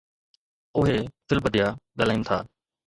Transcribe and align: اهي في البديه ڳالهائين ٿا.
اهي 0.77 0.97
في 1.27 1.33
البديه 1.37 1.67
ڳالهائين 1.99 2.23
ٿا. 2.29 2.37